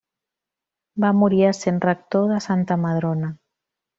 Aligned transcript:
Va 1.03 1.11
morir 1.23 1.43
essent 1.51 1.77
rector 1.85 2.27
de 2.35 2.39
Santa 2.47 2.79
Madrona. 2.87 3.31